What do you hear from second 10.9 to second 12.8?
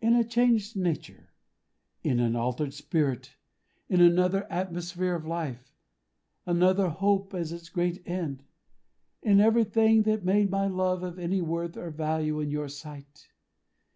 of any worth or value in your